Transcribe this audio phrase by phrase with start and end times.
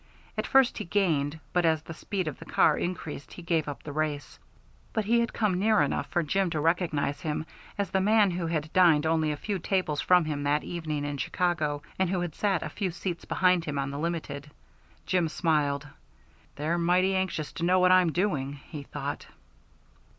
[0.35, 3.83] At first he gained, but as the speed of the car increased he gave up
[3.83, 4.39] the race;
[4.93, 7.45] but he had come near enough for Jim to recognize him
[7.77, 11.17] as the man who had dined only a few tables from him that evening in
[11.17, 14.49] Chicago and who had sat a few seats behind him on the Limited.
[15.05, 15.87] Jim smiled.
[16.55, 19.27] "They're mighty anxious to know what I'm doing," he thought.